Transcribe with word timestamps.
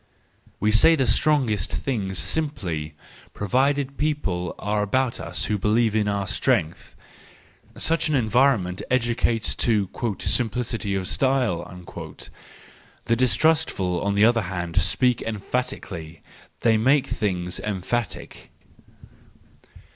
—We 0.59 0.71
say 0.71 0.95
the 0.95 1.05
strongest 1.05 1.71
things 1.71 2.17
simply, 2.17 2.95
provided 3.35 3.97
people 3.99 4.55
are 4.57 4.81
about 4.81 5.19
us 5.19 5.45
who 5.45 5.59
believe 5.59 5.95
in 5.95 6.07
our 6.07 6.25
strength:—such 6.25 8.09
an 8.09 8.15
environ¬ 8.15 8.59
ment 8.63 8.81
educates 8.89 9.53
to 9.57 9.87
"simplicity 10.21 10.95
of 10.95 11.07
style." 11.07 11.85
The 13.05 13.15
distrustful, 13.15 14.01
on 14.01 14.15
the 14.15 14.25
other 14.25 14.41
hand, 14.41 14.81
speak 14.81 15.21
emphatically; 15.21 16.23
they 16.61 16.77
make 16.77 17.05
things 17.05 17.59
emphatic. 17.59 18.49